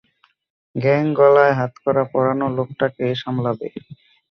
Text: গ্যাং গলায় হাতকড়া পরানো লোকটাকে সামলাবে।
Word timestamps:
গ্যাং 0.75 1.03
গলায় 1.13 1.53
হাতকড়া 1.59 2.03
পরানো 2.13 2.45
লোকটাকে 2.57 3.05
সামলাবে। 3.21 3.67